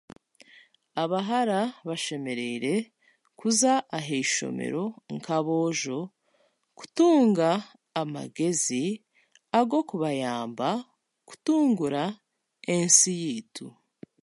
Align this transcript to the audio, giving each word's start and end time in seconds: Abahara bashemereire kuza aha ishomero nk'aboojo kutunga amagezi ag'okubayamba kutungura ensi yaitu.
Abahara 1.03 1.61
bashemereire 1.87 2.75
kuza 3.39 3.73
aha 3.97 4.15
ishomero 4.23 4.85
nk'aboojo 5.13 5.99
kutunga 6.77 7.49
amagezi 8.01 8.85
ag'okubayamba 9.59 10.69
kutungura 11.27 12.03
ensi 12.73 13.11
yaitu. 13.23 13.67